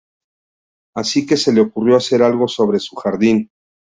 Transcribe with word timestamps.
Así 0.95 1.27
que 1.27 1.37
se 1.37 1.53
le 1.53 1.61
ocurrió 1.61 1.95
hacer 1.95 2.23
algo 2.23 2.47
sobre 2.47 2.79
su 2.79 2.95
jardín. 2.95 3.51